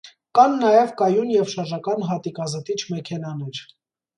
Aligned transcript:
Կան 0.37 0.55
նաև 0.61 0.93
կայուն 1.01 1.29
և 1.33 1.51
շարժական 1.51 2.07
հատիկազտիչ 2.13 2.79
մեքենաներ։ 2.95 3.63